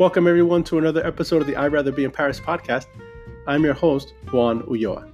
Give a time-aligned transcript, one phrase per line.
[0.00, 2.86] Welcome, everyone, to another episode of the I'd Rather Be in Paris podcast.
[3.46, 5.06] I'm your host, Juan Ulloa.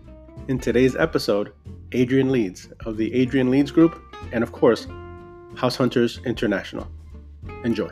[0.46, 1.53] In today's episode,
[1.91, 4.00] Adrian Leeds of the Adrian Leeds Group,
[4.30, 4.86] and of course,
[5.57, 6.86] House Hunters International.
[7.64, 7.91] Enjoy.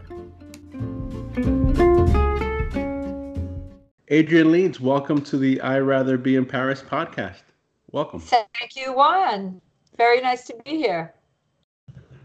[4.07, 7.43] Adrian Leeds, welcome to the I Rather Be in Paris podcast.
[7.91, 8.21] Welcome.
[8.21, 9.61] Thank you, Juan.
[9.99, 11.13] Very nice to be here.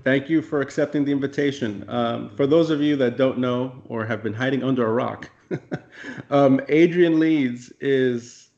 [0.04, 1.86] Thank you for accepting the invitation.
[1.90, 5.30] Um, for those of you that don't know or have been hiding under a rock,
[6.30, 8.50] um, Adrian Leeds is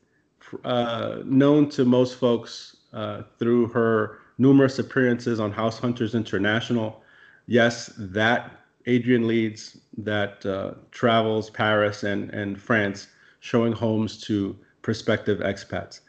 [0.64, 7.02] uh, known to most folks uh, through her numerous appearances on House Hunters International.
[7.46, 8.50] Yes, that
[8.86, 13.08] Adrian Leeds that uh, travels Paris and, and France
[13.40, 16.00] showing homes to prospective expats.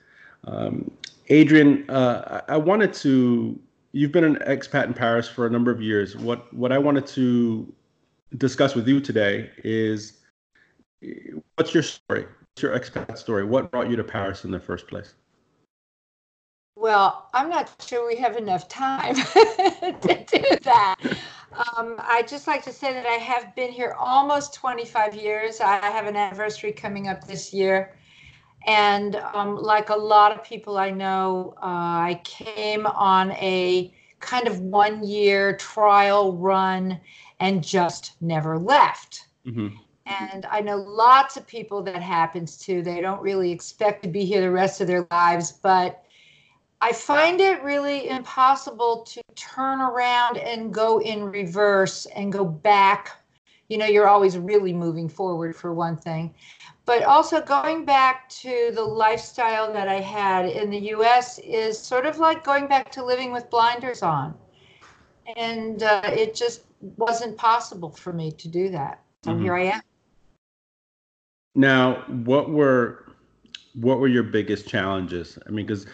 [0.43, 0.91] Um,
[1.29, 3.59] Adrian, uh, I wanted to
[3.93, 6.18] you've been an expat in Paris for a number of years.
[6.18, 7.71] What what I wanted to
[8.37, 10.20] discuss with you today is
[11.55, 12.26] what's your story?
[12.26, 13.45] What's your expat story?
[13.45, 15.13] What brought you to Paris in the first place?
[16.76, 20.96] Well, I'm not sure we have enough time to do that.
[21.53, 25.62] Um, I just like to say that I have been here almost 25 years.
[25.62, 27.96] I have an anniversary coming up this year.
[28.65, 34.47] And um, like a lot of people I know, uh, I came on a kind
[34.47, 36.99] of one year trial run
[37.39, 39.27] and just never left.
[39.45, 39.75] Mm-hmm.
[40.05, 42.81] And I know lots of people that happens to.
[42.81, 46.03] They don't really expect to be here the rest of their lives, but
[46.81, 53.11] I find it really impossible to turn around and go in reverse and go back.
[53.69, 56.34] You know, you're always really moving forward for one thing
[56.85, 62.05] but also going back to the lifestyle that I had in the US is sort
[62.05, 64.35] of like going back to living with blinders on.
[65.38, 66.63] And uh, it just
[66.97, 69.01] wasn't possible for me to do that.
[69.23, 69.44] So mm-hmm.
[69.44, 69.81] here I am.
[71.56, 73.06] Now, what were
[73.75, 75.40] what were your biggest challenges?
[75.47, 75.85] I mean, because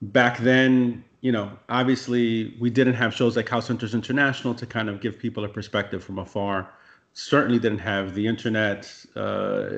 [0.00, 4.88] back then, you know, obviously we didn't have shows like House Hunters International to kind
[4.88, 6.70] of give people a perspective from afar
[7.14, 9.68] certainly didn't have the internet uh,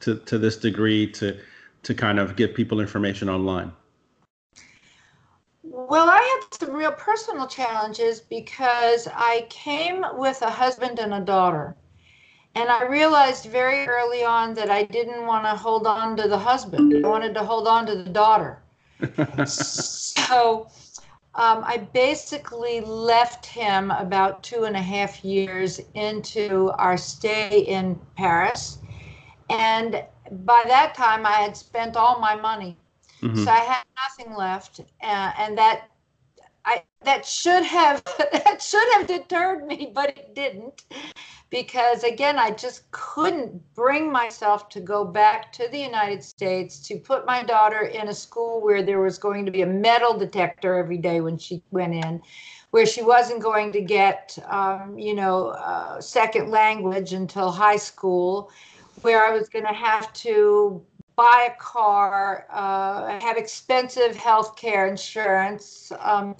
[0.00, 1.38] to to this degree to
[1.82, 3.72] to kind of give people information online.
[5.62, 11.20] Well, I had some real personal challenges because I came with a husband and a
[11.20, 11.76] daughter.
[12.54, 16.38] And I realized very early on that I didn't want to hold on to the
[16.38, 17.04] husband.
[17.04, 18.58] I wanted to hold on to the daughter.
[19.46, 20.68] so
[21.38, 27.98] um, I basically left him about two and a half years into our stay in
[28.16, 28.78] Paris.
[29.48, 30.02] And
[30.44, 32.76] by that time, I had spent all my money.
[33.22, 33.44] Mm-hmm.
[33.44, 34.80] So I had nothing left.
[35.00, 35.88] Uh, and that
[36.68, 40.84] I that should have that should have deterred me, but it didn't.
[41.50, 46.98] Because again i just couldn't bring myself to go back to the united states to
[46.98, 50.76] put my daughter in a school where there was going to be a metal detector
[50.76, 52.20] every day when she went in
[52.70, 58.50] where she wasn't going to get um, you know uh, second language until high school
[59.00, 60.84] where i was going to have to
[61.18, 66.36] buy a car uh, have expensive health care insurance um,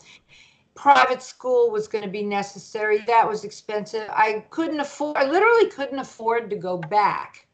[0.78, 3.00] private school was going to be necessary.
[3.08, 4.08] That was expensive.
[4.10, 7.48] I couldn't afford, I literally couldn't afford to go back.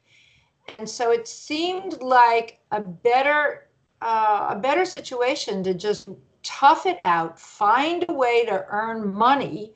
[0.78, 3.68] And so it seemed like a better,
[4.02, 6.10] uh, a better situation to just
[6.42, 9.72] tough it out, find a way to earn money,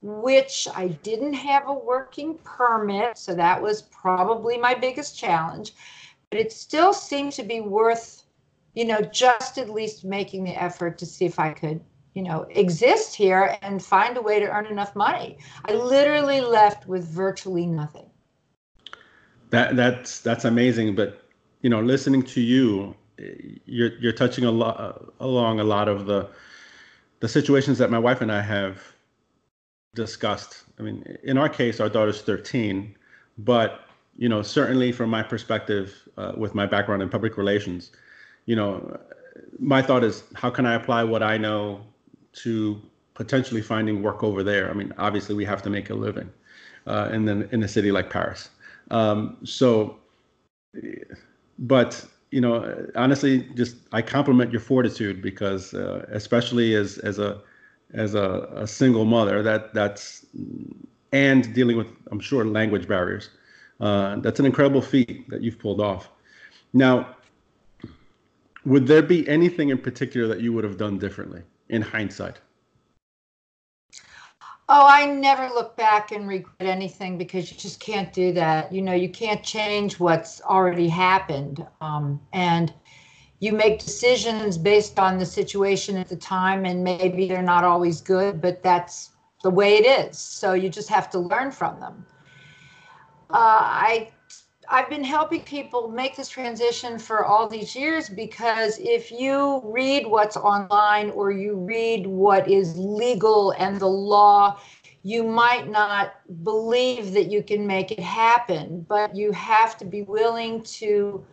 [0.00, 3.18] which I didn't have a working permit.
[3.18, 5.72] So that was probably my biggest challenge.
[6.32, 8.24] But it still seemed to be worth,
[8.72, 11.80] you know, just at least making the effort to see if I could
[12.14, 15.38] you know, exist here and find a way to earn enough money.
[15.64, 18.10] I literally left with virtually nothing.
[19.50, 20.94] That that's that's amazing.
[20.94, 21.22] But
[21.62, 22.94] you know, listening to you,
[23.64, 26.28] you're you're touching a lot along a lot of the
[27.20, 28.82] the situations that my wife and I have
[29.94, 30.64] discussed.
[30.78, 32.96] I mean, in our case, our daughter's 13,
[33.38, 33.82] but
[34.16, 37.90] you know, certainly from my perspective, uh, with my background in public relations,
[38.46, 38.98] you know,
[39.58, 41.80] my thought is, how can I apply what I know
[42.32, 42.80] to
[43.14, 44.70] potentially finding work over there.
[44.70, 46.30] I mean, obviously we have to make a living
[46.86, 48.50] uh, in the in a city like Paris.
[48.90, 49.96] Um, so,
[51.58, 57.40] but you know, honestly, just I compliment your fortitude because, uh, especially as as a
[57.94, 60.24] as a, a, single mother, that that's
[61.12, 63.28] and dealing with I'm sure language barriers.
[63.82, 66.08] Uh, that's an incredible feat that you've pulled off.
[66.72, 67.16] Now,
[68.64, 71.42] would there be anything in particular that you would have done differently?
[71.72, 72.38] in hindsight?
[74.68, 78.72] Oh, I never look back and regret anything because you just can't do that.
[78.72, 81.66] You know, you can't change what's already happened.
[81.80, 82.72] Um, and
[83.40, 88.00] you make decisions based on the situation at the time, and maybe they're not always
[88.00, 89.10] good, but that's
[89.42, 90.16] the way it is.
[90.16, 92.06] So you just have to learn from them.
[93.32, 94.10] Uh, I
[94.68, 100.06] I've been helping people make this transition for all these years because if you read
[100.06, 104.60] what's online or you read what is legal and the law,
[105.02, 106.14] you might not
[106.44, 111.24] believe that you can make it happen, but you have to be willing to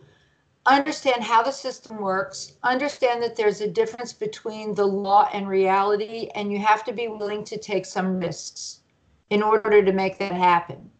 [0.66, 6.28] understand how the system works, understand that there's a difference between the law and reality,
[6.34, 8.80] and you have to be willing to take some risks
[9.30, 10.90] in order to make that happen.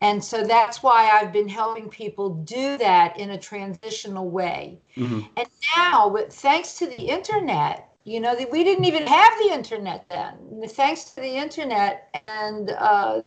[0.00, 4.80] And so that's why I've been helping people do that in a transitional way.
[4.96, 5.20] Mm-hmm.
[5.36, 10.06] And now, with, thanks to the internet, you know, we didn't even have the internet
[10.08, 10.62] then.
[10.68, 13.20] Thanks to the internet, and uh,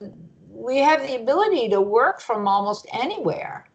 [0.49, 3.69] we have the ability to work from almost anywhere.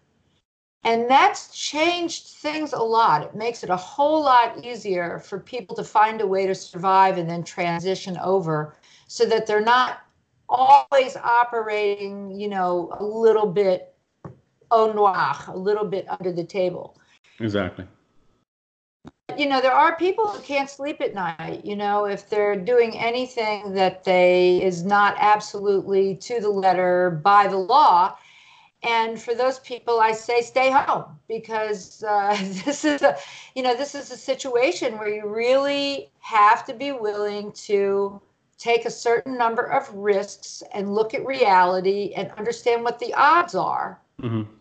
[0.84, 3.22] And that's changed things a lot.
[3.22, 7.18] It makes it a whole lot easier for people to find a way to survive
[7.18, 8.74] and then transition over
[9.06, 10.00] so that they're not
[10.48, 13.94] always operating, you know, a little bit
[14.70, 16.96] au noir, a little bit under the table.
[17.40, 17.86] Exactly.
[19.36, 22.98] You know, there are people who can't sleep at night, you know, if they're doing
[22.98, 28.16] anything that they is not absolutely to the letter by the law.
[28.82, 33.16] And for those people, I say stay home because uh, this is a,
[33.54, 38.20] you know, this is a situation where you really have to be willing to
[38.58, 43.54] take a certain number of risks and look at reality and understand what the odds
[43.54, 44.00] are.
[44.20, 44.52] Mm-hmm.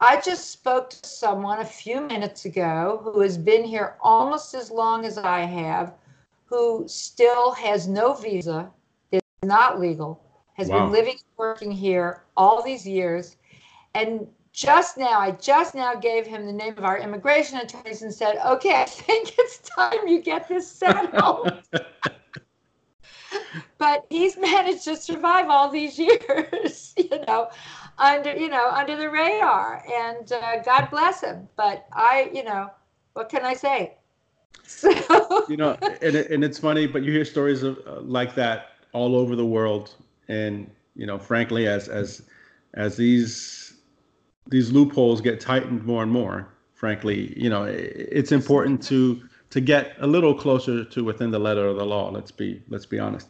[0.00, 4.70] I just spoke to someone a few minutes ago who has been here almost as
[4.70, 5.94] long as I have,
[6.46, 8.70] who still has no visa,
[9.12, 10.22] is not legal,
[10.54, 10.84] has wow.
[10.84, 13.36] been living and working here all these years.
[13.94, 18.12] And just now, I just now gave him the name of our immigration attorneys and
[18.12, 21.52] said, okay, I think it's time you get this settled.
[23.84, 27.50] but he's managed to survive all these years, you know,
[27.98, 31.48] under you know under the radar, and uh, God bless him.
[31.56, 32.70] But I, you know,
[33.12, 33.96] what can I say?
[34.66, 35.44] So.
[35.46, 39.14] you know, and and it's funny, but you hear stories of uh, like that all
[39.14, 39.94] over the world,
[40.28, 42.22] and you know, frankly, as as
[42.72, 43.74] as these
[44.48, 49.20] these loopholes get tightened more and more, frankly, you know, it's important to
[49.50, 52.10] to get a little closer to within the letter of the law.
[52.10, 53.28] Let's be let's be honest.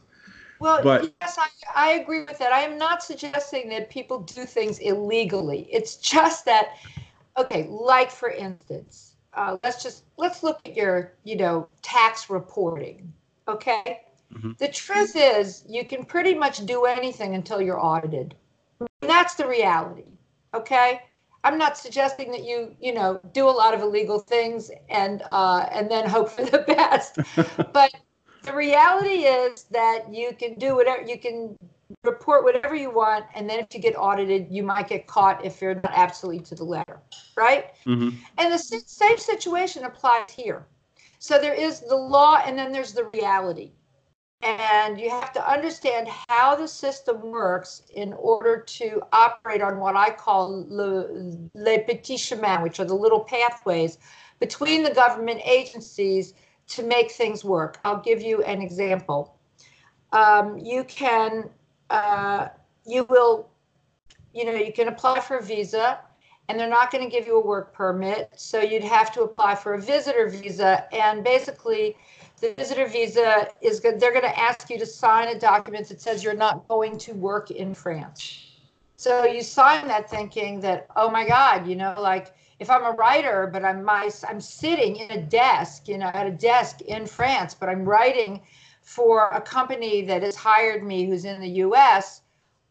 [0.65, 2.51] Well, but, yes, I, I agree with that.
[2.51, 5.69] I am not suggesting that people do things illegally.
[5.71, 6.79] It's just that,
[7.37, 13.13] okay, like for instance, uh, let's just let's look at your you know tax reporting.
[13.47, 14.01] Okay,
[14.33, 14.53] mm-hmm.
[14.59, 18.35] the truth is you can pretty much do anything until you're audited.
[18.81, 20.07] And that's the reality.
[20.55, 21.03] Okay,
[21.45, 25.67] I'm not suggesting that you, you know, do a lot of illegal things and uh,
[25.71, 27.19] and then hope for the best.
[27.75, 27.93] but
[28.45, 31.57] the reality is that you can do whatever you can
[32.03, 35.61] report whatever you want, and then if you get audited, you might get caught if
[35.61, 37.01] you're not absolutely to the letter,
[37.37, 37.75] right?
[37.87, 38.17] Mm-hmm.
[38.39, 40.67] And the same situation applies here.
[41.19, 43.73] So there is the law, and then there's the reality
[44.45, 49.97] and you have to understand how the system works in order to operate on what
[49.97, 53.99] I call le, les petits chemins, which are the little pathways
[54.41, 56.35] between the government agencies
[56.69, 57.79] to make things work.
[57.85, 59.37] I'll give you an example.
[60.13, 61.51] Um, you can,
[61.91, 62.49] uh,
[62.87, 63.49] you will,
[64.33, 66.01] you know, you can apply for a visa
[66.49, 68.31] and they're not going to give you a work permit.
[68.37, 70.87] So you'd have to apply for a visitor visa.
[70.95, 71.97] And basically,
[72.41, 73.99] the visitor visa is good.
[73.99, 77.13] They're going to ask you to sign a document that says you're not going to
[77.15, 78.47] work in France.
[78.97, 82.93] So you sign that thinking that, oh my God, you know, like if I'm a
[82.93, 87.07] writer, but I'm my I'm sitting in a desk, you know, at a desk in
[87.07, 88.43] France, but I'm writing
[88.83, 92.21] for a company that has hired me who's in the US,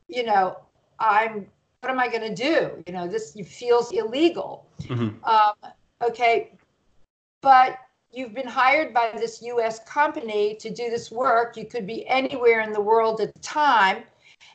[0.08, 0.58] you know,
[1.00, 1.48] I'm
[1.82, 2.82] what am I going to do?
[2.88, 4.66] You know, this feels illegal.
[4.84, 5.22] Mm-hmm.
[5.26, 5.72] Um,
[6.02, 6.54] okay,
[7.42, 7.78] but
[8.10, 11.58] you've been hired by this US company to do this work.
[11.58, 14.04] You could be anywhere in the world at the time.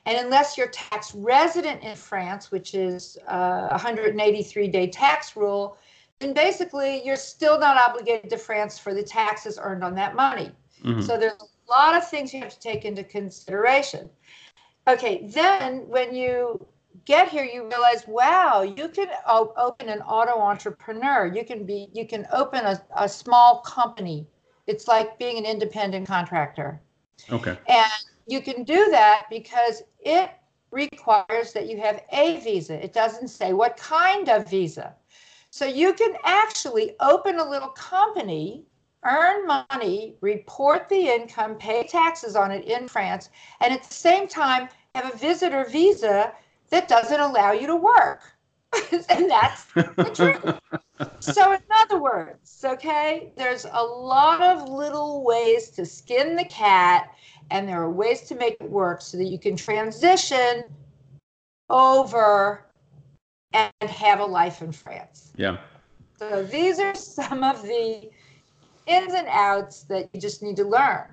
[0.07, 5.77] And unless you're tax resident in France, which is uh, a 183 day tax rule,
[6.19, 10.51] then basically you're still not obligated to France for the taxes earned on that money.
[10.85, 11.03] Mm-hmm.
[11.03, 14.09] So there's a lot of things you have to take into consideration.
[14.87, 16.67] Okay, then when you
[17.05, 21.27] get here, you realize, wow, you can op- open an auto entrepreneur.
[21.27, 24.27] You can be, you can open a, a small company.
[24.67, 26.81] It's like being an independent contractor.
[27.31, 27.59] Okay.
[27.67, 27.93] And
[28.29, 30.31] you can do that because it
[30.71, 32.83] requires that you have a visa.
[32.83, 34.95] It doesn't say what kind of visa.
[35.51, 38.65] So you can actually open a little company,
[39.05, 43.31] earn money, report the income, pay taxes on it in France,
[43.61, 46.33] and at the same time have a visitor visa
[46.69, 48.21] that doesn't allow you to work.
[49.09, 51.11] and that's the truth.
[51.21, 57.09] so, in other words, okay, there's a lot of little ways to skin the cat,
[57.51, 60.65] and there are ways to make it work so that you can transition
[61.71, 62.65] over
[63.53, 65.33] and have a life in France.
[65.37, 65.59] Yeah.
[66.19, 68.11] So, these are some of the
[68.87, 71.05] ins and outs that you just need to learn.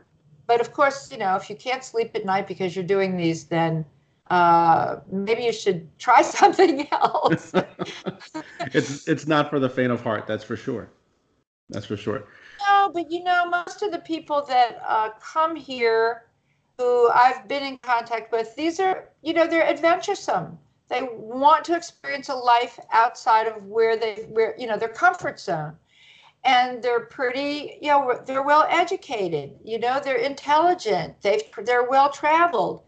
[0.47, 3.45] But of course, you know, if you can't sleep at night because you're doing these,
[3.45, 3.85] then
[4.29, 7.51] uh, maybe you should try something else.
[8.73, 10.89] it's it's not for the faint of heart, that's for sure.
[11.69, 12.25] That's for sure.
[12.85, 16.25] No, but you know, most of the people that uh, come here,
[16.77, 20.59] who I've been in contact with, these are you know they're adventuresome.
[20.87, 25.39] They want to experience a life outside of where they where you know their comfort
[25.39, 25.73] zone
[26.43, 32.11] and they're pretty you know they're well educated you know they're intelligent they've they're well
[32.11, 32.83] traveled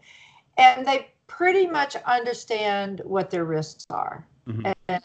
[0.58, 4.26] and they pretty much understand what their risks are.
[4.48, 4.72] Mm-hmm.
[4.88, 5.02] And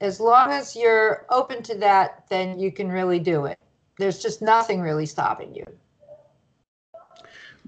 [0.00, 3.58] as long as you're open to that, then you can really do it.
[3.98, 5.64] There's just nothing really stopping you.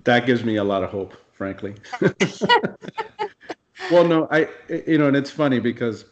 [0.05, 1.75] That gives me a lot of hope, frankly.
[3.91, 4.49] well, no, I,
[4.87, 6.05] you know, and it's funny because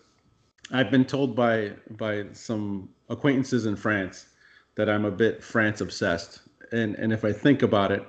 [0.73, 4.26] I've been told by by some acquaintances in France
[4.75, 6.40] that I'm a bit France obsessed,
[6.73, 8.04] and and if I think about it,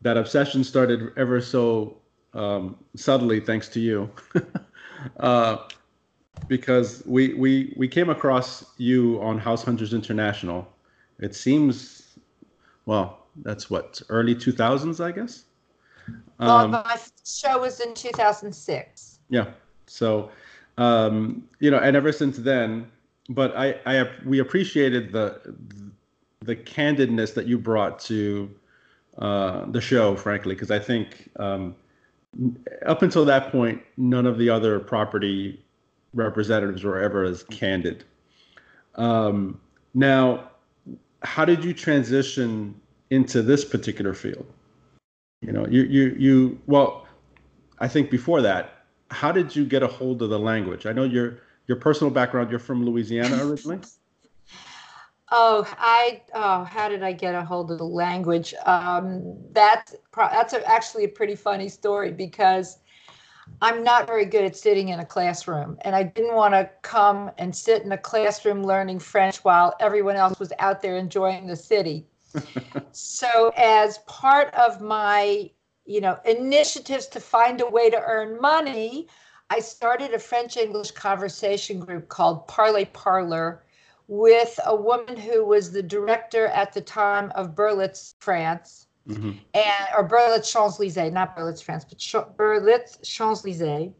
[0.00, 1.98] that obsession started ever so
[2.34, 4.10] um, subtly thanks to you,
[5.20, 5.58] uh,
[6.46, 10.66] because we we we came across you on House Hunters International.
[11.20, 12.18] It seems,
[12.86, 15.44] well, that's what early two thousands, I guess.
[16.38, 19.18] Um, well, my show was in two thousand six.
[19.28, 19.50] Yeah,
[19.86, 20.30] so
[20.78, 22.90] um, you know, and ever since then,
[23.28, 25.54] but I I we appreciated the
[26.40, 28.50] the candidness that you brought to
[29.18, 31.74] uh, the show, frankly, because I think um,
[32.86, 35.62] up until that point, none of the other property
[36.14, 38.04] representatives were ever as candid.
[38.94, 39.60] Um,
[39.94, 40.50] now,
[41.22, 42.74] how did you transition
[43.10, 44.46] into this particular field?
[45.40, 47.06] You know, you you you well,
[47.78, 50.86] I think before that, how did you get a hold of the language?
[50.86, 52.50] I know your your personal background.
[52.50, 53.80] You're from Louisiana originally.
[55.30, 58.54] Oh, I oh, how did I get a hold of the language?
[58.64, 62.78] Um, that that's a, actually a pretty funny story because
[63.60, 67.30] I'm not very good at sitting in a classroom, and I didn't want to come
[67.38, 71.56] and sit in a classroom learning French while everyone else was out there enjoying the
[71.56, 72.06] city.
[72.92, 75.50] so, as part of my
[75.86, 79.08] you know initiatives to find a way to earn money,
[79.50, 83.64] I started a French English conversation group called Parler Parlor
[84.08, 89.32] with a woman who was the director at the time of Berlitz, France, mm-hmm.
[89.54, 93.92] and or Berlitz Champs Elysees, not Berlitz France, but Ch- Berlitz Champs Elysees.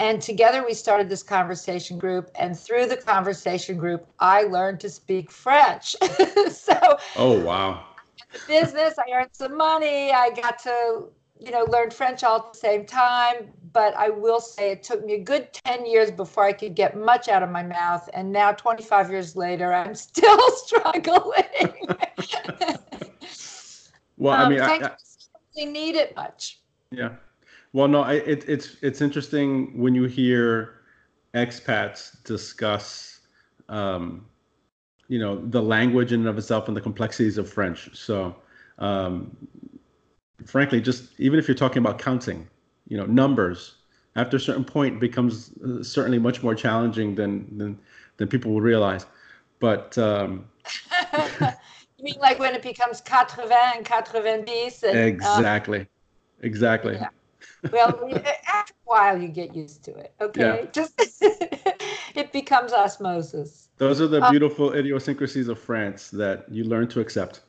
[0.00, 4.90] And together we started this conversation group, and through the conversation group, I learned to
[4.90, 5.94] speak French.
[6.50, 7.84] so, oh wow!
[8.48, 10.10] business, I earned some money.
[10.10, 11.08] I got to
[11.40, 15.04] you know, learn French all at the same time, but I will say it took
[15.04, 18.08] me a good 10 years before I could get much out of my mouth.
[18.14, 21.88] And now, 25 years later, I'm still struggling.
[24.16, 24.90] well, I mean, um, I,
[25.60, 26.60] I need it much.
[26.90, 27.10] Yeah.
[27.72, 30.80] Well, no, I, it, it's it's interesting when you hear
[31.34, 33.20] expats discuss,
[33.68, 34.26] um,
[35.08, 37.90] you know, the language in and of itself and the complexities of French.
[37.96, 38.36] So,
[38.78, 39.36] um,
[40.46, 42.48] frankly, just even if you're talking about counting,
[42.86, 43.74] you know, numbers,
[44.14, 47.78] after a certain point becomes uh, certainly much more challenging than than
[48.18, 49.06] than people will realize.
[49.58, 50.46] But um,
[52.04, 55.86] mean like when it becomes 80 and 90 and, exactly, um,
[56.42, 56.94] exactly.
[56.94, 57.08] Yeah.
[57.72, 58.10] Well,
[58.52, 60.12] after a while, you get used to it.
[60.20, 60.70] Okay, yeah.
[60.70, 60.94] just
[62.14, 63.68] it becomes osmosis.
[63.78, 67.40] Those are the um, beautiful um, idiosyncrasies of France that you learn to accept.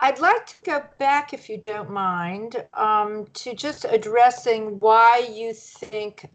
[0.00, 5.54] I'd like to go back, if you don't mind, um, to just addressing why you
[5.54, 6.28] think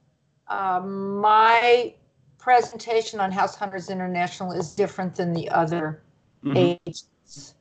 [0.48, 1.94] uh, my
[2.40, 6.02] presentation on House Hunters International is different than the other
[6.44, 6.58] mm-hmm.
[6.58, 7.56] agents.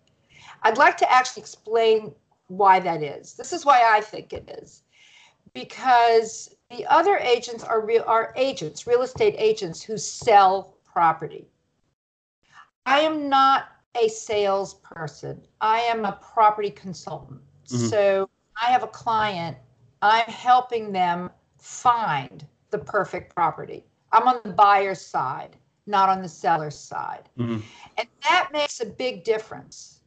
[0.62, 2.14] I'd like to actually explain
[2.48, 3.34] why that is.
[3.34, 4.82] This is why I think it is.
[5.54, 11.48] Because the other agents are real are agents, real estate agents who sell property.
[12.86, 15.42] I am not a salesperson.
[15.60, 17.40] I am a property consultant.
[17.66, 17.86] Mm-hmm.
[17.88, 18.28] So
[18.60, 19.56] I have a client,
[20.02, 23.84] I'm helping them find the perfect property.
[24.12, 25.56] I'm on the buyer's side,
[25.90, 27.28] not on the seller's side.
[27.38, 27.62] Mhm.
[27.98, 30.00] And that makes a big difference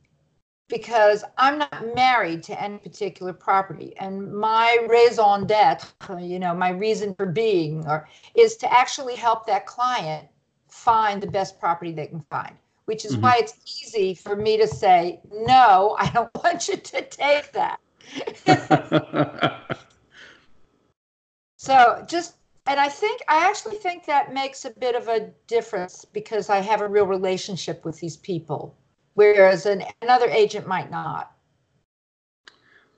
[0.69, 3.95] because I'm not married to any particular property.
[3.97, 9.45] And my raison d'etre, you know, my reason for being or, is to actually help
[9.45, 10.27] that client
[10.69, 13.21] find the best property they can find, which is Mhm.
[13.21, 17.79] why it's easy for me to say, no, I don't want you to take that.
[21.57, 22.35] So just,
[22.65, 26.59] and I think, I actually think that makes a bit of a difference because I
[26.59, 28.75] have a real relationship with these people,
[29.15, 31.31] whereas an, another agent might not.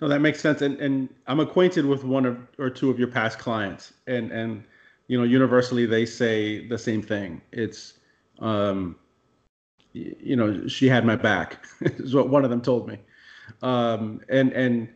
[0.01, 0.62] No, that makes sense.
[0.62, 4.63] And and I'm acquainted with one of or two of your past clients, and and
[5.07, 7.41] you know, universally they say the same thing.
[7.53, 7.93] It's
[8.39, 8.98] um,
[9.93, 13.00] you know, she had my back, is what one of them told me.
[13.62, 14.89] Um, and and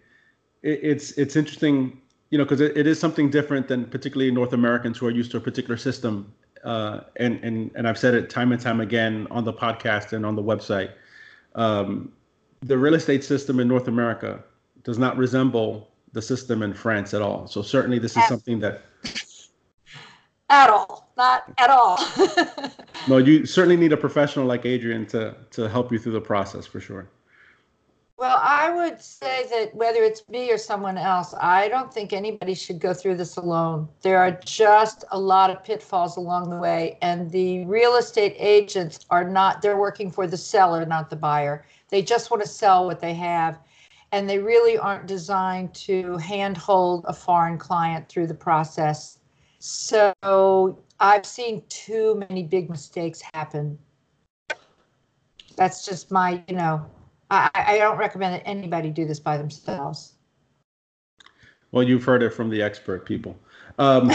[0.63, 4.53] it, it's it's interesting, you know, because it, it is something different than particularly North
[4.53, 6.31] Americans who are used to a particular system.
[6.63, 10.25] Uh, and and and I've said it time and time again on the podcast and
[10.25, 10.91] on the website.
[11.55, 12.11] Um,
[12.61, 14.43] the real estate system in North America
[14.83, 17.47] does not resemble the system in France at all.
[17.47, 18.81] So certainly this is something that
[20.49, 21.99] At all, not at all.
[23.07, 26.65] no, you certainly need a professional like Adrian to to help you through the process
[26.65, 27.07] for sure.
[28.19, 32.53] Well, I would say that whether it's me or someone else, I don't think anybody
[32.53, 33.87] should go through this alone.
[34.01, 39.05] There are just a lot of pitfalls along the way, and the real estate agents
[39.09, 41.65] are not, they're working for the seller, not the buyer.
[41.87, 43.57] They just want to sell what they have,
[44.11, 49.19] and they really aren't designed to handhold a foreign client through the process.
[49.59, 53.79] So I've seen too many big mistakes happen.
[55.55, 56.85] That's just my, you know,
[57.29, 60.13] I, I don't recommend that anybody do this by themselves.
[61.71, 63.37] Well, you've heard it from the expert people.
[63.77, 64.11] Um,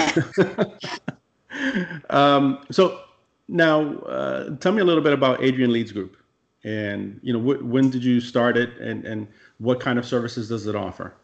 [2.11, 3.01] um, so
[3.49, 6.17] now, uh, tell me a little bit about Adrian Leeds Group,
[6.65, 10.49] and you know, wh- when did you start it, and and what kind of services
[10.49, 11.15] does it offer?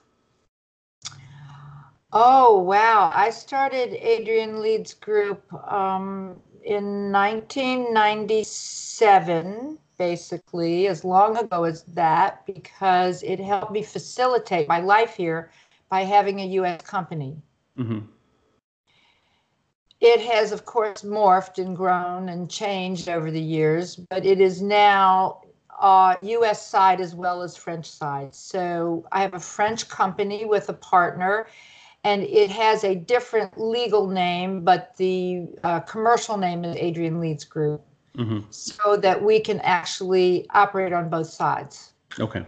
[2.13, 3.13] Oh, wow.
[3.15, 13.23] I started Adrian Leeds Group um, in 1997, basically, as long ago as that, because
[13.23, 15.51] it helped me facilitate my life here
[15.91, 16.81] by having a U.S.
[16.83, 17.37] company.
[17.77, 18.01] hmm
[20.01, 24.63] It has, of course, morphed and grown and changed over the years, but it is
[24.63, 25.43] now
[25.81, 26.67] uh, U.S.
[26.67, 28.35] side as well as French side.
[28.35, 31.47] So I have a French company with a partner,
[32.05, 37.45] and it has a different legal name, but the uh, commercial name is Adrian Leeds
[37.45, 37.83] Group,
[38.21, 41.93] hmm so that we can actually operate on both sides.
[42.19, 42.45] Okay.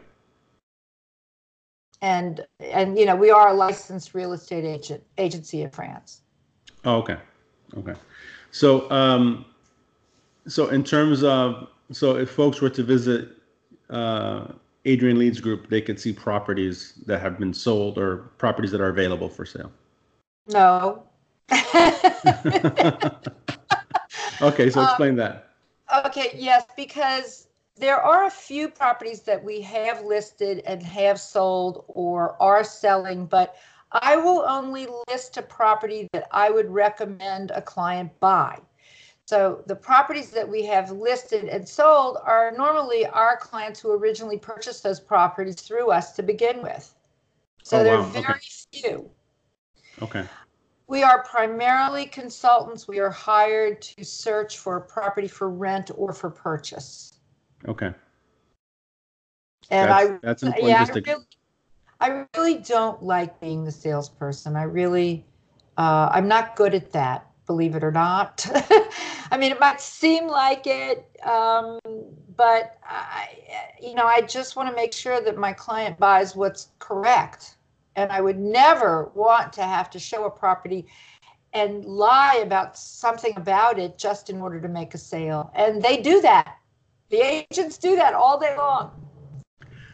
[2.03, 6.21] And and you know we are a licensed real estate agent agency in France.
[6.85, 7.17] Oh, okay.
[7.79, 7.95] Okay.
[8.51, 9.47] So, um,
[10.47, 13.31] so in terms of, so if folks were to visit
[13.89, 14.49] uh,
[14.85, 18.91] Adrian Leeds Group, they could see properties that have been sold or properties that are
[18.91, 19.73] available for sale.
[20.49, 21.05] No.
[24.43, 25.52] Okay, so Um, explain that.
[25.93, 31.85] Okay, yes, because there are a few properties that we have listed and have sold
[31.89, 33.57] or are selling, but
[33.93, 38.59] I will only list a property that I would recommend a client buy.
[39.27, 44.39] So the properties that we have listed and sold are normally our clients who originally
[44.39, 46.95] purchased those properties through us to begin with.
[47.63, 48.23] So Oh, they're wow, okay.
[48.23, 48.41] very
[48.73, 49.11] few.
[50.01, 50.25] Okay.
[50.93, 52.87] We are primarily consultants.
[52.87, 57.15] We are hired to search for a property for rent or for purchase.
[57.67, 57.95] Okay.
[59.71, 60.69] And that's, I, that's important.
[60.69, 61.25] yeah, I really,
[61.99, 64.55] I really don't like being the salesperson.
[64.55, 65.25] I really,
[65.79, 68.47] uh, I'm not good at that, believe it or not.
[69.31, 71.79] I mean, it might seem like it, um,
[72.37, 73.31] but I,
[73.81, 77.57] you know, I just want to make sure that my client buys what's correct.
[77.97, 80.87] And I would never want to have to show a property
[81.53, 85.51] and lie about something about it just in order to make a sale.
[85.55, 86.57] And they do that.
[87.11, 88.91] The agents do that all day long.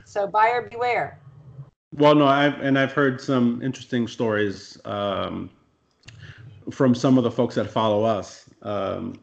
[0.05, 1.21] So buyer beware.
[1.93, 5.51] Well, no, I've and I've heard some interesting stories um,
[6.71, 9.19] from some of the folks that follow us um,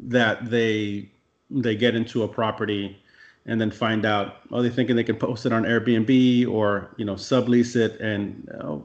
[0.00, 1.10] that they
[1.50, 3.01] they get into a property
[3.46, 7.04] and then find out oh they're thinking they can post it on Airbnb or you
[7.04, 8.78] know sublease it and uh,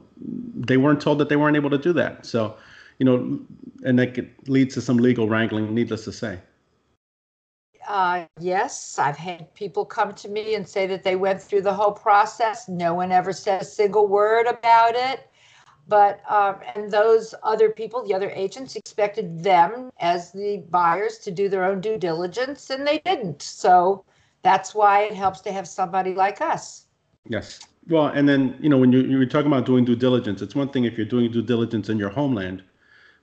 [0.54, 2.26] they weren't told that they weren't able to do that.
[2.26, 2.56] So
[2.98, 3.38] you know,
[3.84, 5.74] and that could lead to some legal wrangling.
[5.74, 6.40] Needless to say.
[7.88, 11.72] uh, yes, I've had people come to me and say that they went through the
[11.72, 12.68] whole process.
[12.68, 15.30] No one ever said a single word about it.
[15.88, 21.30] But, um, and those other people, the other agents, expected them as the buyers to
[21.30, 23.40] do their own due diligence, and they didn't.
[23.40, 24.04] So
[24.42, 26.86] that's why it helps to have somebody like us.
[27.28, 27.60] Yes.
[27.88, 30.68] Well, and then, you know, when you, you're talking about doing due diligence, it's one
[30.68, 32.62] thing if you're doing due diligence in your homeland,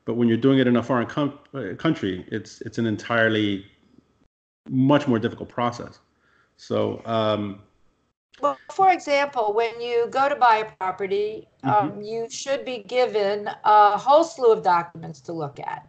[0.05, 3.65] but when you're doing it in a foreign com- uh, country, it's it's an entirely
[4.69, 5.99] much more difficult process.
[6.57, 7.61] So, um,
[8.41, 11.69] well, for example, when you go to buy a property, mm-hmm.
[11.69, 15.87] um, you should be given a whole slew of documents to look at.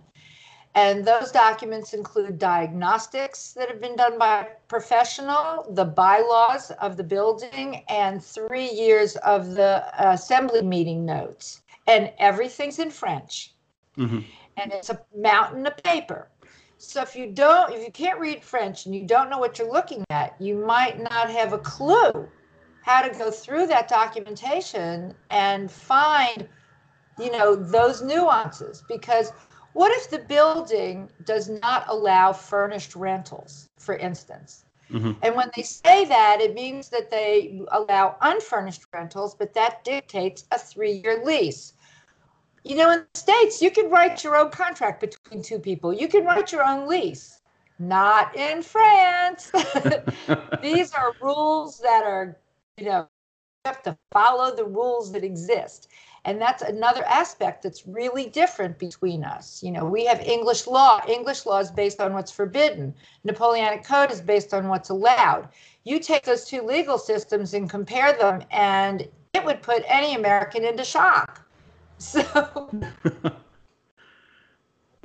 [0.77, 6.99] And those documents include diagnostics that have been done by a professional, the bylaws of
[6.99, 11.62] the building, and three years of the assembly meeting notes.
[11.87, 13.55] And everything's in French.
[13.97, 14.21] Mm-hmm.
[14.59, 16.29] And it's a mountain of paper.
[16.77, 19.73] So if you don't, if you can't read French and you don't know what you're
[19.73, 22.29] looking at, you might not have a clue
[22.83, 26.47] how to go through that documentation and find,
[27.19, 28.85] you know, those nuances.
[28.89, 29.33] Because
[29.77, 34.65] what if the building does not allow furnished rentals, for instance?
[34.91, 35.12] Mm-hmm.
[35.21, 40.47] And when they say that, it means that they allow unfurnished rentals, but that dictates
[40.51, 41.75] a three year lease.
[42.65, 46.09] You know, in the States, you can write your own contract between two people, you
[46.09, 47.43] can write your own lease.
[47.79, 49.53] Not in France.
[50.62, 52.39] These are rules that are,
[52.79, 53.07] you know, you
[53.67, 55.89] have to follow the rules that exist.
[56.27, 59.62] And that's another aspect that's really different between us.
[59.62, 61.01] You know, we have English law.
[61.09, 62.93] English law is based on what's forbidden.
[63.23, 65.49] Napoleonic Code is based on what's allowed.
[65.85, 70.65] You take those two legal systems and compare them, and it would put any American
[70.65, 71.43] into shock.
[71.99, 72.71] So.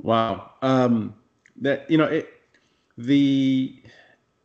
[0.02, 0.50] wow.
[0.60, 1.14] Um,
[1.62, 2.28] that you know it,
[2.98, 3.82] the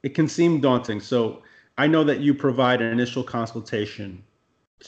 [0.03, 1.01] it can seem daunting.
[1.01, 1.41] So
[1.77, 4.23] I know that you provide an initial consultation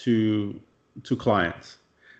[0.04, 0.58] to
[1.04, 1.79] to clients.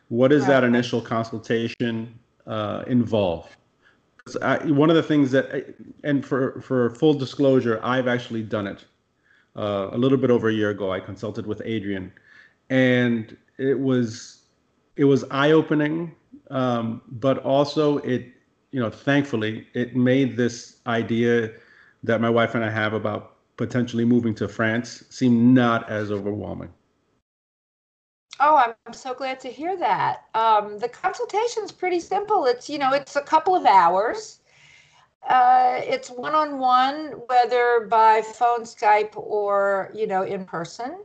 [0.10, 3.56] What does that initial consultation uh, involve?
[4.42, 8.86] I, one of the things that, and for for full disclosure, I've actually done it
[9.56, 10.92] uh, a little bit over a year ago.
[10.92, 12.12] I consulted with Adrian,
[12.70, 14.44] and it was
[14.96, 16.14] it was eye opening,
[16.52, 18.28] um, but also it,
[18.72, 21.52] you know, thankfully it made this idea
[22.04, 26.70] that my wife and I have about potentially moving to France seem not as overwhelming.
[28.40, 30.26] Oh, I'm so glad to hear that.
[30.34, 32.46] Um, the consultation is pretty simple.
[32.46, 34.40] It's you know, it's a couple of hours.
[35.28, 41.00] Uh, it's one on one, whether by phone, Skype, or you know, in person.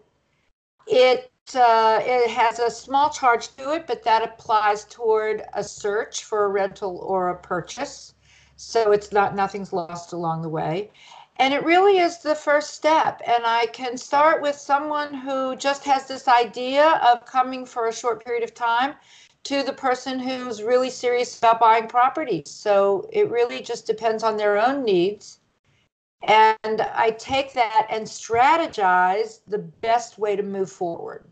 [0.87, 6.25] It uh, it has a small charge to it, but that applies toward a search
[6.25, 8.15] for a rental or a purchase.
[8.57, 10.91] So it's not nothing's lost along the way.
[11.37, 13.21] And it really is the first step.
[13.27, 17.93] And I can start with someone who just has this idea of coming for a
[17.93, 18.95] short period of time
[19.45, 22.51] to the person who's really serious about buying properties.
[22.51, 25.41] So it really just depends on their own needs
[26.27, 31.25] and I take that and strategize the best way to move forward.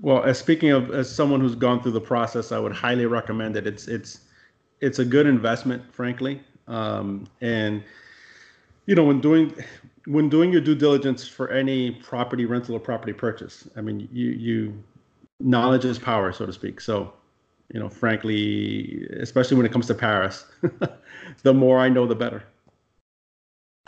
[0.00, 3.56] Well, as speaking of as someone who's gone through the process, I would highly recommend
[3.56, 3.66] it.
[3.66, 4.20] It's it's
[4.80, 6.42] it's a good investment, frankly.
[6.68, 7.82] Um, and
[8.86, 9.52] you know, when doing
[10.06, 14.30] when doing your due diligence for any property rental or property purchase, I mean, you
[14.30, 14.84] you
[15.40, 16.80] knowledge is power, so to speak.
[16.80, 17.12] So,
[17.72, 20.46] you know, frankly, especially when it comes to Paris,
[21.42, 22.44] the more I know, the better.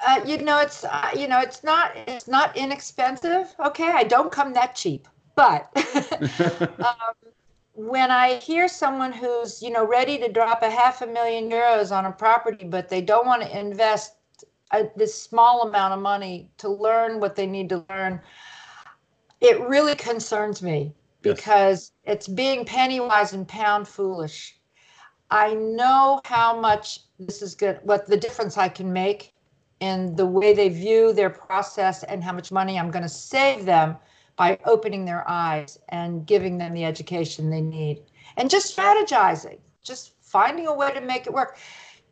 [0.07, 3.55] Uh, you know, it's uh, you know, it's not it's not inexpensive.
[3.65, 5.07] Okay, I don't come that cheap,
[5.37, 5.71] but
[6.81, 7.15] um,
[7.75, 11.97] when I hear someone who's you know ready to drop a half a million euros
[11.97, 14.18] on a property, but they don't want to invest
[14.73, 18.21] a, this small amount of money to learn what they need to learn,
[19.41, 22.15] it really concerns me because yes.
[22.15, 24.57] it's being penny wise and pound foolish.
[25.31, 29.35] I know how much this is good, what the difference I can make
[29.81, 33.65] in the way they view their process and how much money I'm going to save
[33.65, 33.97] them
[34.37, 38.03] by opening their eyes and giving them the education they need
[38.37, 41.59] and just strategizing, just finding a way to make it work.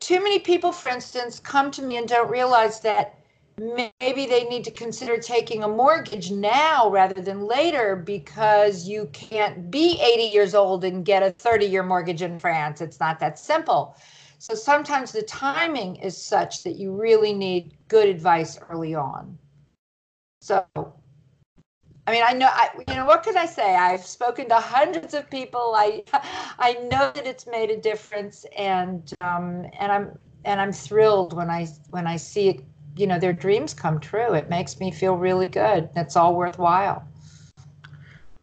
[0.00, 3.18] Too many people, for instance, come to me and don't realize that
[3.58, 9.70] maybe they need to consider taking a mortgage now rather than later because you can't
[9.70, 12.80] be 80 years old and get a 30 year mortgage in France.
[12.80, 13.96] It's not that simple.
[14.38, 19.38] So sometimes the timing is such that you really need good advice early on.
[20.42, 20.66] So,
[22.06, 23.74] I mean, I know, I, you know, what can I say?
[23.74, 25.74] I've spoken to hundreds of people.
[25.76, 26.04] I,
[26.58, 31.50] I know that it's made a difference, and um, and I'm and I'm thrilled when
[31.50, 32.60] I when I see it,
[32.96, 34.34] you know, their dreams come true.
[34.34, 35.90] It makes me feel really good.
[35.96, 37.04] It's all worthwhile.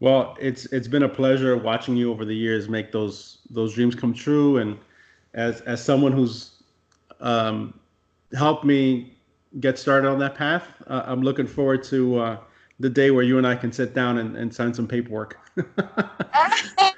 [0.02, 3.96] Well, it's it's been a pleasure watching you over the years make those those dreams
[3.96, 4.78] come true, and
[5.34, 6.62] as as someone who's
[7.22, 7.80] um,
[8.38, 9.16] helped me
[9.62, 12.38] get started on that path, uh, I'm looking forward to uh,
[12.84, 15.40] the day where you and I can sit down and, and sign some paperwork.
[15.58, 16.92] yeah,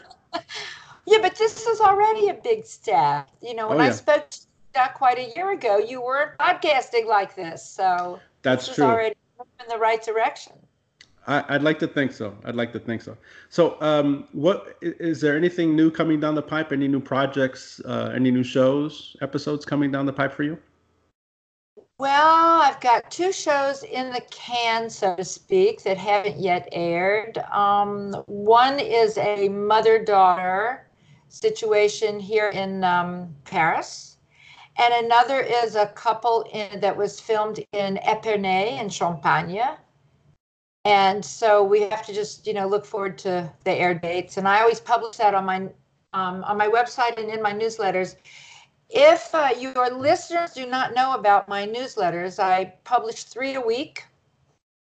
[1.21, 3.29] but this is already a big step.
[3.41, 3.89] You know, when oh, yeah.
[3.89, 4.25] I spoke
[4.75, 8.83] not quite a year ago, you weren't podcasting like this, so that's true.
[8.83, 10.53] Already in the right direction.
[11.27, 12.35] I, would like to think so.
[12.45, 13.17] I'd like to think so.
[13.49, 16.71] So, um, what is there anything new coming down the pipe?
[16.71, 17.79] Any new projects?
[17.85, 20.57] Uh, any new shows, episodes coming down the pipe for you?
[21.97, 27.37] Well, I've got two shows in the can, so to speak, that haven't yet aired.
[27.37, 30.89] Um, one is a mother-daughter
[31.29, 34.17] situation here in um, Paris,
[34.77, 39.77] and another is a couple in, that was filmed in Epernay in Champagne.
[40.83, 44.35] And so we have to just you know look forward to the air dates.
[44.35, 45.69] And i always publish that on my
[46.11, 48.17] um, on my website and in my newsletters
[48.89, 54.03] if uh, your listeners do not know about my newsletters i publish three a week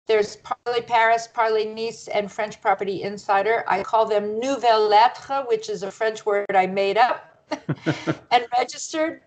[0.08, 3.66] there's Parler Paris, Parler Nice, and French Property Insider.
[3.68, 7.38] I call them Nouvellettres, which is a French word I made up
[8.32, 9.22] and registered.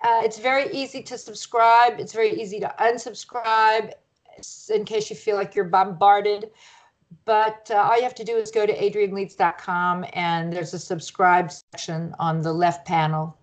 [0.00, 2.00] Uh, it's very easy to subscribe.
[2.00, 3.92] It's very easy to unsubscribe
[4.74, 6.50] in case you feel like you're bombarded.
[7.24, 11.52] But uh, all you have to do is go to adrianleeds.com and there's a subscribe
[11.52, 13.38] section on the left panel.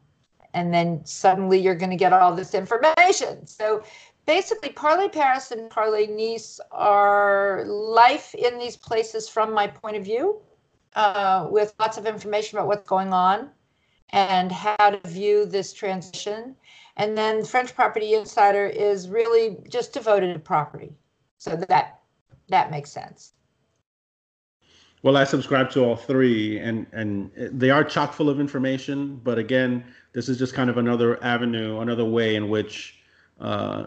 [0.54, 3.46] And then suddenly you're going to get all this information.
[3.46, 3.84] So
[4.26, 10.04] basically, Parler Paris and Parler Nice are life in these places from my point of
[10.04, 10.42] view,
[10.96, 13.50] uh, with lots of information about what's going on
[14.12, 16.56] and how to view this transition.
[16.98, 20.92] And then French Property Insider is really just devoted to property.
[21.38, 22.02] So that
[22.50, 23.34] that makes sense.
[25.02, 29.22] Well, I subscribe to all three, and and they are chock full of information.
[29.24, 33.00] But again, this is just kind of another avenue, another way in which,
[33.40, 33.86] uh,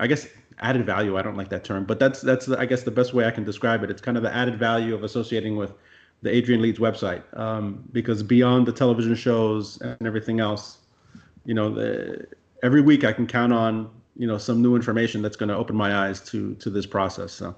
[0.00, 0.26] I guess,
[0.58, 1.16] added value.
[1.16, 3.44] I don't like that term, but that's that's I guess the best way I can
[3.44, 3.90] describe it.
[3.90, 5.74] It's kind of the added value of associating with
[6.22, 10.78] the Adrian Leeds website, um, because beyond the television shows and everything else,
[11.44, 12.26] you know, the,
[12.62, 15.76] every week I can count on you know some new information that's going to open
[15.76, 17.32] my eyes to to this process.
[17.32, 17.54] So.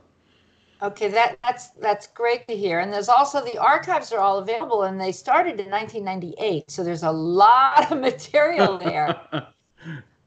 [0.81, 2.79] Okay, that that's that's great to hear.
[2.79, 7.03] And there's also the archives are all available, and they started in 1998, so there's
[7.03, 9.21] a lot of material there.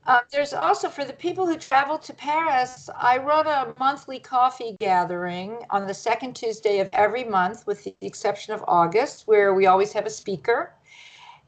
[0.05, 4.75] uh, there's also for the people who travel to Paris, I run a monthly coffee
[4.81, 9.67] gathering on the second Tuesday of every month, with the exception of August, where we
[9.67, 10.73] always have a speaker,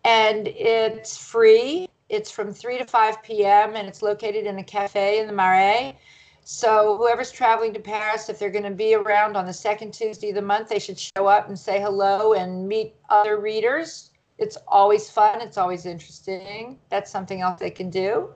[0.06, 1.90] and it's free.
[2.08, 3.76] It's from 3 to 5 p.m.
[3.76, 5.98] and it's located in a cafe in the Marais.
[6.46, 10.30] So whoever's traveling to Paris, if they're going to be around on the second Tuesday
[10.30, 14.12] of the month, they should show up and say hello and meet other readers.
[14.38, 15.40] It's always fun.
[15.40, 16.80] It's always interesting.
[16.90, 18.30] That's something else they can do.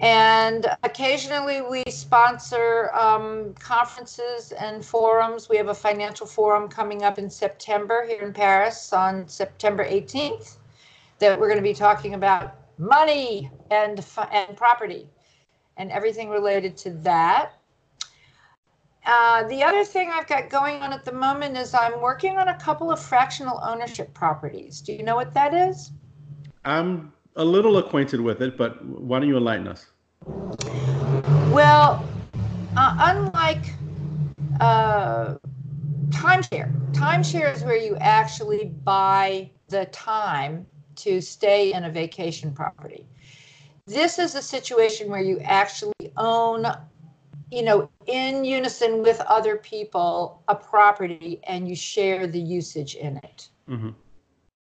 [0.00, 5.48] And occasionally we sponsor um, conferences and forums.
[5.48, 10.56] We have a financial forum coming up in September here in Paris on September 18th
[11.18, 15.08] that we're going to be talking about money and and property
[15.78, 17.52] and everything related to that.
[19.06, 22.48] Uh, the other thing I've got going on at the moment is I'm working on
[22.48, 24.82] a couple of fractional ownership properties.
[24.82, 25.92] Do you know what that is?
[26.66, 29.86] I'm a little acquainted with it, but why don't you enlighten us?
[31.50, 32.04] Well,
[32.76, 33.72] uh, unlike
[34.60, 35.36] uh,
[36.10, 43.06] timeshare, timeshare is where you actually buy the time to stay in a vacation property.
[43.88, 46.66] This is a situation where you actually own,
[47.50, 53.16] you know, in unison with other people, a property and you share the usage in
[53.16, 53.48] it.
[53.68, 53.90] Mm-hmm.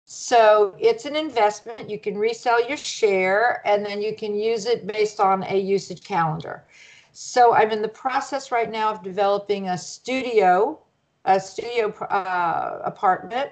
[0.04, 1.90] So it's an investment.
[1.90, 6.04] You can resell your share and then you can use it based on a usage
[6.04, 6.64] calendar.
[7.10, 10.78] So I'm in the process right now of developing a studio,
[11.24, 13.50] a studio uh, apartment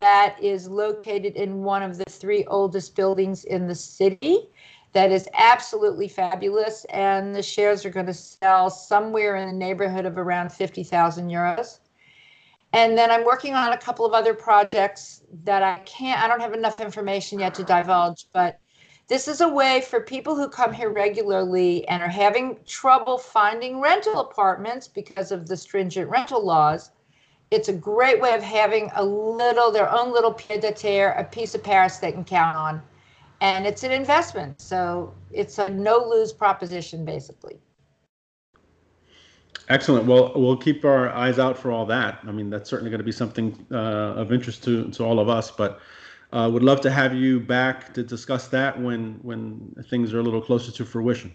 [0.00, 4.48] that is located in one of the three oldest buildings in the city.
[4.92, 6.84] That is absolutely fabulous.
[6.86, 11.80] And the shares are going to sell somewhere in the neighborhood of around 50,000 euros.
[12.72, 16.40] And then I'm working on a couple of other projects that I can't, I don't
[16.40, 18.58] have enough information yet to divulge, but
[19.08, 23.80] this is a way for people who come here regularly and are having trouble finding
[23.80, 26.90] rental apartments because of the stringent rental laws
[27.50, 31.24] it's a great way of having a little their own little pied a terre, a
[31.24, 32.82] piece of Paris they can count on,
[33.40, 34.60] and it's an investment.
[34.60, 37.58] So it's a no lose proposition, basically.
[39.68, 40.06] Excellent.
[40.06, 42.20] Well, we'll keep our eyes out for all that.
[42.26, 45.28] I mean, that's certainly going to be something uh, of interest to, to all of
[45.28, 45.80] us, but
[46.32, 50.22] uh, would love to have you back to discuss that when when things are a
[50.22, 51.34] little closer to fruition.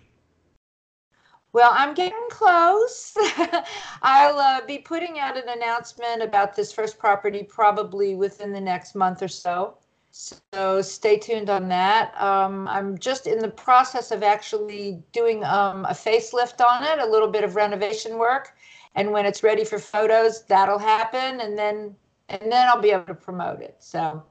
[1.52, 3.16] Well, I'm getting close.
[4.02, 8.96] I'll uh, be putting out an announcement about this first property probably within the next
[8.96, 9.78] month or so.
[10.16, 12.14] So stay tuned on that.
[12.22, 17.06] Um, I'm just in the process of actually doing um, a facelift on it, a
[17.10, 18.56] little bit of renovation work,
[18.94, 21.96] and when it's ready for photos, that'll happen, and then
[22.30, 23.78] and then I'll be able to promote it.
[23.80, 24.22] So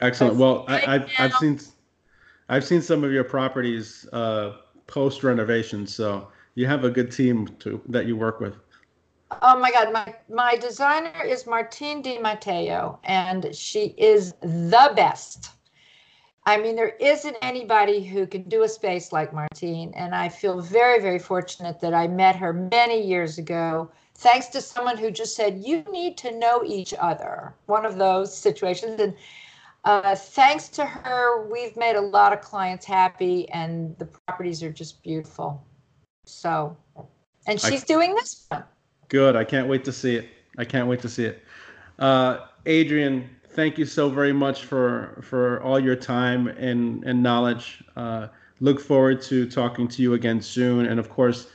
[0.00, 0.36] excellent.
[0.36, 1.60] Well, I, have I've seen
[2.48, 7.46] I've seen some of your properties uh, post renovation, so you have a good team
[7.58, 8.56] to that you work with.
[9.42, 15.50] Oh my God, my my designer is Martine Di Matteo, and she is the best.
[16.44, 20.60] I mean, there isn't anybody who can do a space like Martine, and I feel
[20.60, 25.34] very, very fortunate that I met her many years ago, thanks to someone who just
[25.34, 29.16] said, "You need to know each other." One of those situations, and
[29.82, 34.72] uh, thanks to her, we've made a lot of clients happy, and the properties are
[34.72, 35.64] just beautiful.
[36.26, 36.76] So,
[37.48, 38.62] and she's I- doing this one.
[39.08, 39.36] Good.
[39.36, 40.28] I can't wait to see it.
[40.58, 41.42] I can't wait to see it.
[41.98, 47.82] Uh, Adrian, thank you so very much for for all your time and and knowledge.
[47.96, 48.28] Uh,
[48.60, 51.48] look forward to talking to you again soon, and of course,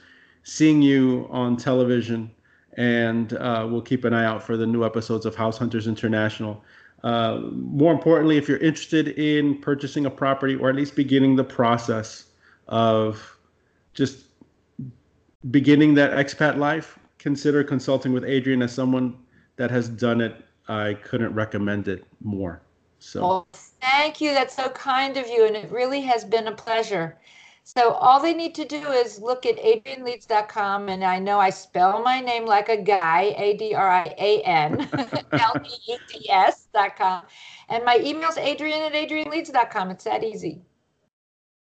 [0.43, 2.31] seeing you on television.
[2.77, 6.63] And uh, we'll keep an eye out for the new episodes of House Hunters International.
[7.03, 11.43] Uh, more importantly, if you're interested in purchasing a property or at least beginning the
[11.43, 12.27] process
[12.69, 13.37] of
[13.93, 14.25] just
[15.49, 19.15] beginning that expat life, consider consulting with Adrian as someone
[19.55, 20.43] that has done it.
[20.67, 22.61] I couldn't recommend it more.
[22.99, 23.47] So well,
[23.79, 24.33] thank you.
[24.33, 25.45] That's so kind of you.
[25.45, 27.17] And it really has been a pleasure.
[27.63, 30.89] So all they need to do is look at adrianleeds.com.
[30.89, 34.41] And I know I spell my name like a guy, A D R I A
[34.41, 34.89] N
[35.31, 37.23] L E E D S.com.
[37.69, 39.91] And my email's adrian at adrianleeds.com.
[39.91, 40.61] It's that easy.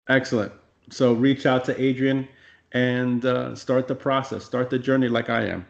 [0.10, 0.52] Excellent.
[0.90, 2.28] So reach out to Adrian
[2.76, 5.66] and uh, start the process, start the journey like I am.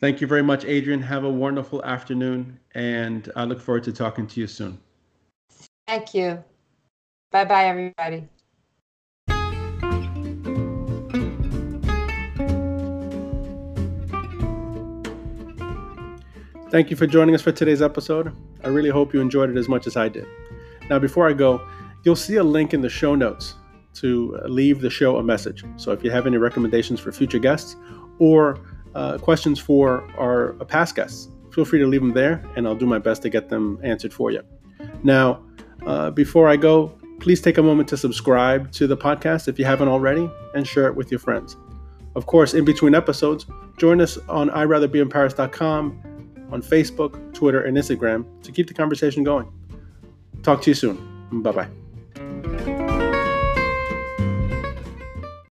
[0.00, 1.00] Thank you very much, Adrian.
[1.00, 4.78] Have a wonderful afternoon, and I look forward to talking to you soon.
[5.86, 6.42] Thank you.
[7.30, 8.28] Bye bye, everybody.
[16.70, 18.34] Thank you for joining us for today's episode.
[18.64, 20.26] I really hope you enjoyed it as much as I did.
[20.90, 21.64] Now, before I go,
[22.02, 23.54] you'll see a link in the show notes
[23.94, 25.64] to leave the show a message.
[25.76, 27.76] So if you have any recommendations for future guests
[28.18, 28.58] or
[28.94, 32.86] uh, questions for our past guests, feel free to leave them there and I'll do
[32.86, 34.42] my best to get them answered for you.
[35.02, 35.42] Now,
[35.86, 39.64] uh, before I go, please take a moment to subscribe to the podcast if you
[39.64, 41.56] haven't already and share it with your friends.
[42.16, 48.52] Of course, in between episodes, join us on IRatherBeInParis.com, on Facebook, Twitter, and Instagram to
[48.52, 49.50] keep the conversation going.
[50.42, 51.42] Talk to you soon.
[51.42, 51.83] Bye bye.